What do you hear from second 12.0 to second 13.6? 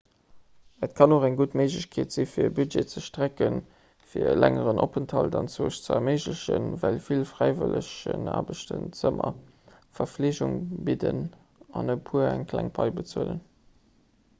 puer eng kleng pai bezuelen